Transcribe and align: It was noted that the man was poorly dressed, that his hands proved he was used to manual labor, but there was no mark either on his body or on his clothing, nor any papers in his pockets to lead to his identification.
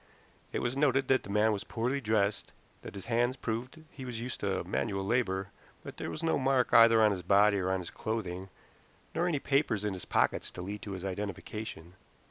It 0.51 0.63
was 0.63 0.75
noted 0.75 1.09
that 1.09 1.21
the 1.21 1.29
man 1.29 1.51
was 1.53 1.63
poorly 1.63 2.01
dressed, 2.01 2.53
that 2.81 2.95
his 2.95 3.05
hands 3.05 3.37
proved 3.37 3.83
he 3.91 4.03
was 4.03 4.19
used 4.19 4.39
to 4.39 4.63
manual 4.63 5.05
labor, 5.05 5.49
but 5.83 5.97
there 5.97 6.09
was 6.09 6.23
no 6.23 6.39
mark 6.39 6.73
either 6.73 7.03
on 7.03 7.11
his 7.11 7.21
body 7.21 7.59
or 7.59 7.69
on 7.71 7.81
his 7.81 7.91
clothing, 7.91 8.49
nor 9.13 9.27
any 9.27 9.37
papers 9.37 9.85
in 9.85 9.93
his 9.93 10.05
pockets 10.05 10.49
to 10.49 10.63
lead 10.63 10.81
to 10.81 10.93
his 10.93 11.05
identification. 11.05 11.93